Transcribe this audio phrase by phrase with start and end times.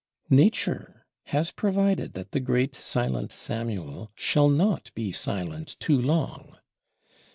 [0.31, 6.57] Nature has provided that the great silent Samuel shall not be silent too long.